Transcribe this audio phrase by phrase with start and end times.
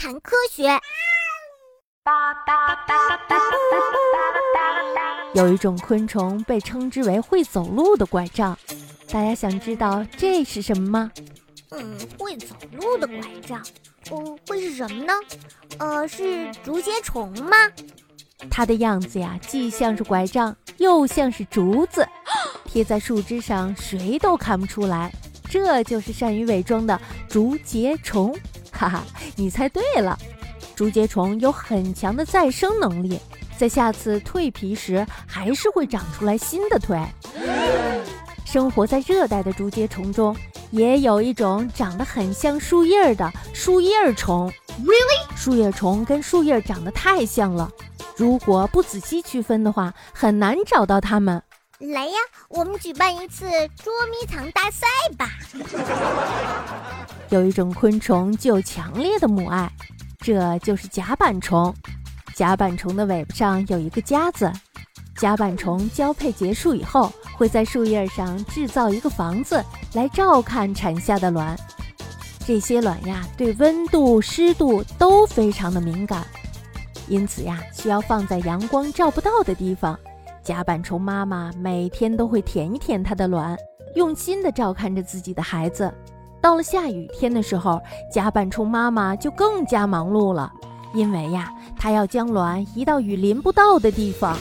[0.00, 0.66] 谈科学。
[5.34, 8.58] 有一种昆虫被称之为会走路的拐杖，
[9.12, 11.12] 大家想知道这是什么吗？
[11.72, 13.62] 嗯，会走路的拐杖，
[14.10, 15.12] 哦，会是什么呢？
[15.78, 17.54] 呃，是竹节虫吗？
[18.50, 22.08] 它的样子呀，既像是拐杖，又像是竹子，
[22.64, 25.12] 贴在树枝上，谁都看不出来。
[25.50, 26.98] 这就是善于伪装的
[27.28, 28.34] 竹节虫，
[28.80, 29.04] 哈哈，
[29.36, 30.18] 你猜对了。
[30.74, 33.20] 竹节虫有很强的再生能力，
[33.58, 36.98] 在下次蜕皮时，还是会长出来新的腿。
[38.46, 40.34] 生活在热带的竹节虫中，
[40.70, 44.50] 也有一种长得很像树叶的树叶虫。
[44.82, 45.36] Really？
[45.36, 47.70] 树叶虫跟树叶长得太像了，
[48.16, 51.42] 如果不仔细区分的话，很难找到它们。
[51.80, 52.12] 来呀，
[52.48, 53.46] 我们举办一次
[53.82, 55.30] 捉迷藏大赛吧！
[57.30, 59.72] 有一种昆虫具有强烈的母爱，
[60.18, 61.74] 这就是甲板虫。
[62.34, 64.52] 甲板虫的尾巴上有一个夹子，
[65.16, 71.58] 甲板虫交配结束以后，会在树叶上制造一个房子来照看产下的卵。
[72.46, 76.26] 这些卵呀，对温度、湿度都非常的敏感，
[77.08, 79.98] 因此呀，需要放在阳光照不到的地方。
[80.42, 83.56] 甲板虫妈妈每天都会舔一舔它的卵，
[83.94, 85.92] 用心地照看着自己的孩子。
[86.40, 90.50] 到了下雨天的时候，甲板虫妈妈就更加忙碌了，
[90.94, 94.34] 因为呀，它要将卵移到雨淋不到的地方。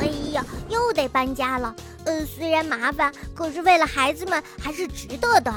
[0.00, 1.72] 哎呀，又得搬家了。
[2.04, 5.52] 呃，虽然麻烦，可是为了孩子们还是值得的。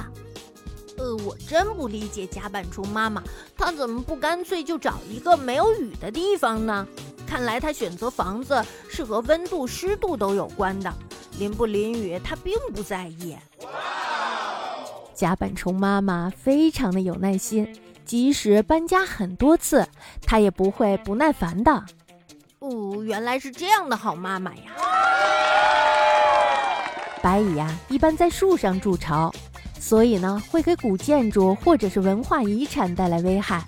[0.99, 3.23] 呃，我真不理解甲板虫妈妈，
[3.57, 6.87] 她怎么不干脆就找一个没有雨的地方呢？
[7.33, 10.93] 看来他选择房子是和温度、湿度都有关的，
[11.39, 13.35] 淋不淋雨他并不在意。
[15.15, 19.83] 甲板虫妈妈非常的有耐心，即使搬家很多次，
[20.21, 21.83] 她也不会不耐烦的。
[22.59, 24.61] 哦，原来是这样的好妈妈呀！
[27.23, 29.33] 白蚁呀，一般在树上筑巢，
[29.79, 33.65] 所以呢，会给古建筑或者是文化遗产带来危害。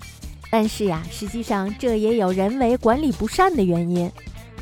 [0.50, 4.10] 但是呀，实际上这也有人为管理不善的原因。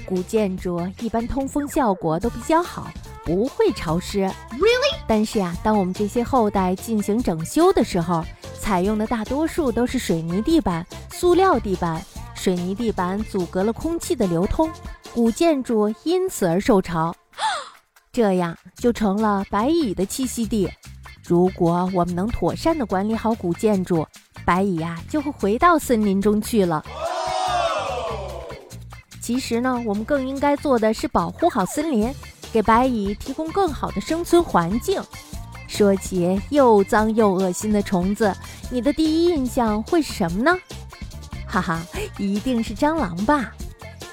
[0.07, 2.91] 古建筑一般通风效果都比较好，
[3.25, 4.21] 不会潮湿。
[4.51, 4.97] Really？
[5.07, 8.25] 但是呀，当我们这些后代进行整修的时候，
[8.61, 12.05] 采用的大多数都是水泥地板、塑料地板。
[12.35, 14.71] 水泥地板阻隔了空气的流通，
[15.15, 17.15] 古建筑因此而受潮，
[18.13, 20.69] 这样就成了白蚁的栖息地。
[21.27, 24.07] 如果我们能妥善地管理好古建筑，
[24.45, 26.85] 白蚁呀就会回到森林中去了。
[29.21, 32.15] 其实呢，我们更应该做的是保护好森林，
[32.53, 35.03] 给白蚁提供更好的生存环境。
[35.67, 38.35] 说起又脏又恶心的虫子，
[38.71, 40.57] 你的第一印象会是什么呢？
[41.47, 41.81] 哈哈，
[42.19, 43.53] 一定是蟑螂吧？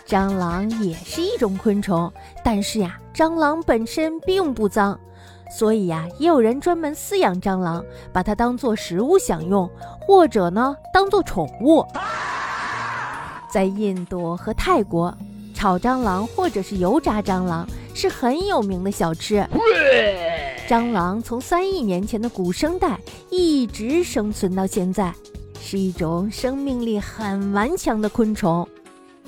[0.07, 2.11] 蟑螂也是一种昆虫，
[2.43, 4.99] 但是呀，蟑螂本身并不脏。
[5.53, 9.69] 所以呀，也有人专门饲养蟑螂，把它当做食物享用，
[9.99, 11.85] 或者呢，当做宠物。
[13.51, 15.13] 在印度和泰国，
[15.53, 19.45] 炒蟑螂或者是油炸蟑螂是很有名的小吃。
[20.69, 22.97] 蟑螂从三亿年前的古生代
[23.29, 25.13] 一直生存到现在，
[25.59, 28.65] 是一种生命力很顽强的昆虫。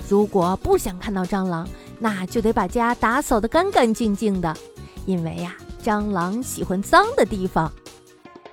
[0.08, 1.68] 如果不想看到蟑螂，
[1.98, 4.56] 那就得把家打扫得干干净净的，
[5.04, 5.54] 因为呀。
[5.84, 7.70] 蟑螂喜欢脏的地方。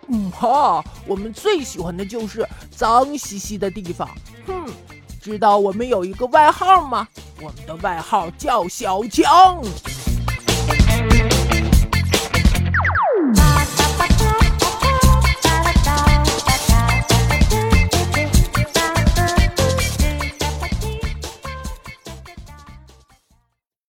[0.09, 4.05] 嗯哈，我们最喜欢的就是脏兮兮的地方。
[4.45, 4.65] 哼，
[5.21, 7.07] 知道我们有一个外号吗？
[7.37, 9.63] 我们的外号叫小强。